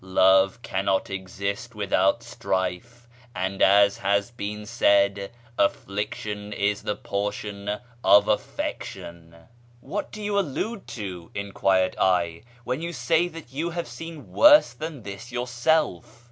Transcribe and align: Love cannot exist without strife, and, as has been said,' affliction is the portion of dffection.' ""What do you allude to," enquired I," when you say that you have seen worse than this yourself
Love 0.03 0.59
cannot 0.63 1.11
exist 1.11 1.75
without 1.75 2.23
strife, 2.23 3.07
and, 3.35 3.61
as 3.61 3.97
has 3.97 4.31
been 4.31 4.65
said,' 4.65 5.29
affliction 5.59 6.51
is 6.51 6.81
the 6.81 6.95
portion 6.95 7.69
of 8.03 8.25
dffection.' 8.25 9.45
""What 9.79 10.11
do 10.11 10.19
you 10.23 10.39
allude 10.39 10.87
to," 10.87 11.29
enquired 11.35 11.95
I," 11.99 12.41
when 12.63 12.81
you 12.81 12.91
say 12.93 13.27
that 13.27 13.53
you 13.53 13.69
have 13.69 13.87
seen 13.87 14.31
worse 14.33 14.73
than 14.73 15.03
this 15.03 15.31
yourself 15.31 16.19